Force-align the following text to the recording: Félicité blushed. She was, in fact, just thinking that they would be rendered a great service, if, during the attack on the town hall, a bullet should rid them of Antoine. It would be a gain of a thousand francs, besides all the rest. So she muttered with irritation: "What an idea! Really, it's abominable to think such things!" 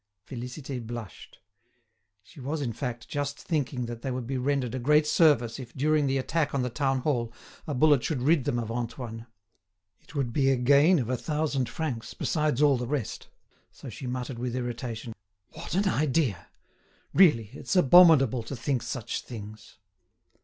Félicité 0.27 0.83
blushed. 0.83 1.37
She 2.23 2.39
was, 2.39 2.59
in 2.59 2.73
fact, 2.73 3.07
just 3.07 3.37
thinking 3.37 3.85
that 3.85 4.01
they 4.01 4.09
would 4.09 4.25
be 4.25 4.39
rendered 4.39 4.73
a 4.73 4.79
great 4.79 5.05
service, 5.05 5.59
if, 5.59 5.75
during 5.75 6.07
the 6.07 6.17
attack 6.17 6.55
on 6.55 6.63
the 6.63 6.71
town 6.71 7.01
hall, 7.01 7.31
a 7.67 7.75
bullet 7.75 8.03
should 8.03 8.23
rid 8.23 8.45
them 8.45 8.57
of 8.57 8.71
Antoine. 8.71 9.27
It 9.99 10.15
would 10.15 10.33
be 10.33 10.49
a 10.49 10.55
gain 10.55 10.97
of 10.97 11.07
a 11.11 11.15
thousand 11.17 11.69
francs, 11.69 12.15
besides 12.15 12.63
all 12.63 12.77
the 12.77 12.87
rest. 12.87 13.27
So 13.69 13.89
she 13.89 14.07
muttered 14.07 14.39
with 14.39 14.55
irritation: 14.55 15.13
"What 15.53 15.75
an 15.75 15.87
idea! 15.87 16.47
Really, 17.13 17.51
it's 17.53 17.75
abominable 17.75 18.41
to 18.41 18.55
think 18.55 18.81
such 18.81 19.21
things!" 19.21 19.77